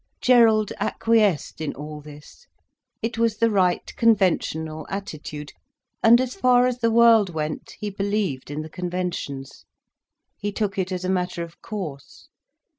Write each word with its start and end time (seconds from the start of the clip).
Gerald 0.19 0.71
acquiesced 0.79 1.61
in 1.61 1.75
all 1.75 2.01
this. 2.01 2.47
It 3.03 3.19
was 3.19 3.37
the 3.37 3.51
right 3.51 3.85
conventional 3.97 4.87
attitude, 4.89 5.53
and, 6.01 6.19
as 6.19 6.33
far 6.33 6.65
as 6.65 6.79
the 6.79 6.89
world 6.89 7.29
went, 7.29 7.75
he 7.77 7.91
believed 7.91 8.49
in 8.49 8.63
the 8.63 8.67
conventions. 8.67 9.63
He 10.39 10.51
took 10.51 10.79
it 10.79 10.91
as 10.91 11.05
a 11.05 11.07
matter 11.09 11.43
of 11.43 11.61
course. 11.61 12.29